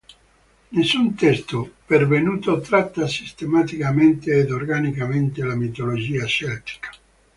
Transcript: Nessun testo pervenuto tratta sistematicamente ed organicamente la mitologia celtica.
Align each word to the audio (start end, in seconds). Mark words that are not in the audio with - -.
Nessun 0.71 1.13
testo 1.15 1.61
pervenuto 1.87 2.59
tratta 2.59 3.05
sistematicamente 3.07 4.35
ed 4.35 4.49
organicamente 4.49 5.43
la 5.43 5.53
mitologia 5.55 6.25
celtica. 6.25 6.89